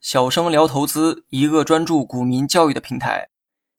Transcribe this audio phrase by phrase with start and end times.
[0.00, 3.28] 小生聊投资，一个专注股民教育的平台。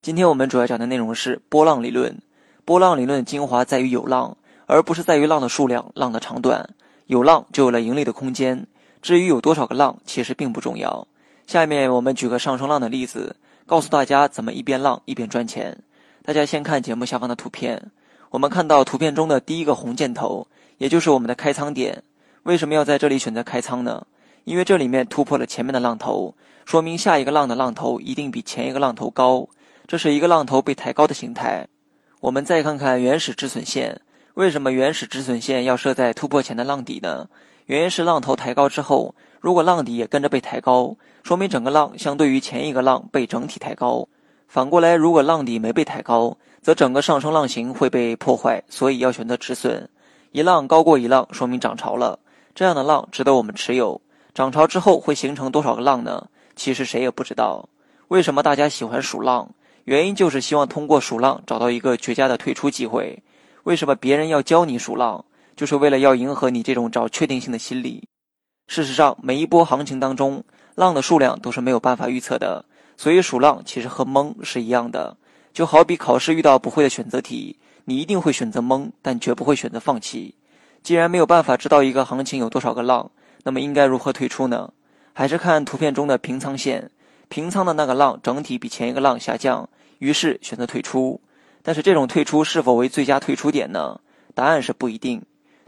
[0.01, 2.21] 今天我们主要讲的内容是波浪理论。
[2.63, 6.70] 波浪理论的精华在于有浪，而不是在于浪的数量、浪的长短。
[7.08, 8.68] 有浪就有了盈利的空间。
[9.02, 11.07] 至于有多少个浪，其实并不重要。
[11.48, 13.36] 下面我们举个上升浪的例子，
[13.66, 15.78] 告诉大家怎么一边浪一边赚钱。
[16.23, 17.91] 大家先看节目下方的图片，
[18.30, 20.48] 我们看到图片中的第一个红箭头，
[20.78, 22.04] 也就是我们的开仓点。
[22.44, 24.08] 为什么要在这里选择开仓呢？
[24.46, 26.34] 因为这里面突破了前面的浪头，
[26.66, 29.48] 说明下一个浪的浪头一定比前一个浪头高，
[29.86, 31.68] 这是一个浪头被抬高的形态。
[32.20, 34.02] 我们再看看原始止损线，
[34.34, 37.27] 为什么原始止损线要设在突破前的浪底呢？
[37.68, 44.08] 原因是浪头抬高之后，如果浪底也跟着被抬高，说明整个浪相对于前一个浪被整体抬高。
[44.48, 49.88] 反过来，如果浪底没被抬高，则整个上升浪形会被破坏，所以要选择止损。
[50.32, 52.20] 一浪高过一浪，说明涨潮了，
[52.54, 54.02] 这样的浪值得我们持有。
[54.34, 56.28] 涨潮之后会形成多少个浪呢？
[56.55, 57.68] 其实谁也不知道。
[58.08, 59.49] 为什么大家喜欢数浪？
[59.85, 63.21] 原因就是希望通过数浪找到一个绝佳的退出机会。
[63.63, 65.25] 为什么别人要教你数浪？
[65.56, 68.08] 就是为了要迎合你这种找确定性的心理。
[68.68, 70.44] 事实上，每一波行情当中，
[70.75, 72.63] 浪的数量都是没有办法预测的。
[72.96, 75.18] 所以数浪其实和蒙是一样的。
[75.53, 80.36] 就好比考试遇到不会的选择题，你一定会选择蒙，但绝不会选择放弃。
[80.84, 83.12] 既然没有办法知道一个行情有多少个浪。
[83.44, 84.72] 那么应该如何退出呢？
[85.13, 86.91] 还是看图片中的平仓线，
[87.28, 91.19] 平仓的那个浪整体比前一个浪下降，于是选择退出。
[91.63, 94.00] 但是这种退出是否为最佳退出点呢？
[94.35, 95.22] 答案是不一定。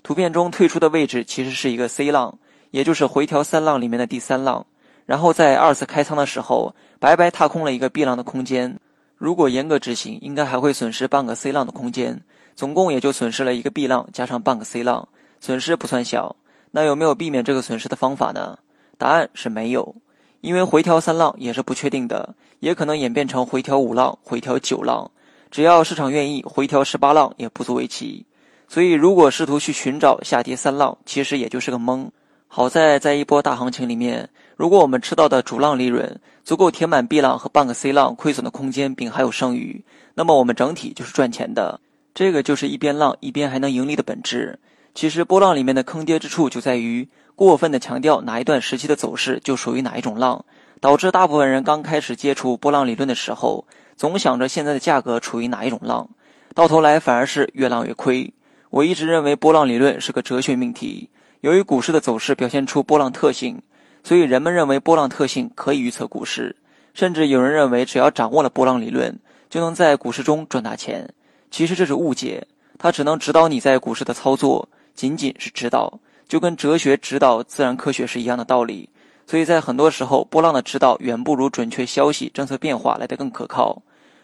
[0.03, 2.37] 图片中退出的位置其实是一个 C 浪，
[2.69, 4.65] 也就是回调三浪里面的第三浪。
[5.05, 8.79] 然后在二次开仓的时候，白白踏空了一个 B 浪的空间。
[9.17, 12.21] 如果严格执行，应该还会损失半个 C 浪的空间，
[12.55, 15.07] 总共也就损失了一个 B 浪加上半个 C 浪，
[15.39, 16.35] 损失不算小。
[16.71, 18.57] 那有没有避免这个损失的方法呢？
[18.97, 19.95] 答案是没有，
[20.41, 25.11] 因为回调三浪也是不确定的，也可能演变成回调五浪、回调九浪，
[25.51, 28.25] 只要市场愿意，回调十八浪也不足为奇。
[28.67, 32.11] 所以，如果试图去寻找下跌三浪，其实也就是个蒙。
[32.47, 39.83] 好在在一波大行情里面，如果我们吃到的主浪利润足够填满 B 浪和半个 C 浪亏损的空间，并还有剩余，
[40.15, 41.79] 那么我们整体就是赚钱的。
[42.13, 44.59] 这个就是一边浪一边还能盈利的本质。
[44.93, 50.45] 其实波浪里面的坑爹之处就在于过分的强调哪一段时期的走势就属于哪一种浪，
[50.79, 53.65] 导致大部分人刚开始接触波浪理论的时候，
[53.97, 56.07] 总想着现在的价格处于哪一种浪，
[56.53, 58.31] 到头来反而是越浪越亏。
[58.69, 61.09] 我一直认为波浪理论是个哲学命题，
[61.41, 63.59] 由于股市的走势表现出波浪特性，
[64.03, 66.55] 所以人们认为波浪特性可以预测股市，
[66.93, 69.19] 甚至有人认为只要掌握了波浪理论，
[69.49, 71.09] 就能在股市中赚大钱。
[71.53, 72.47] 其实这是误解，
[72.79, 74.67] 它只能指导你在股市的操作。
[74.95, 78.89] 仅仅是指导，就跟哲学指导自然科学是一样的道理。
[79.27, 83.83] 所以在很多时候，波浪的指导远不如准确消息、政策变化来得更可靠。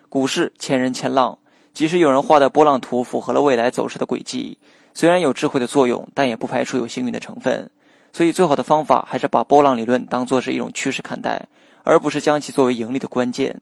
[0.10, 1.38] 股市千人千浪，
[1.72, 4.58] 即使有人画的波浪图符合了未来走势的轨迹，
[4.96, 7.70] 虽然有智慧的作用，但也不排除有幸运的成分。
[8.12, 11.48] 所以最好的方法还是把波浪理论当作是一种趋势看待，
[11.84, 13.62] 而不是将其作为盈利的关键。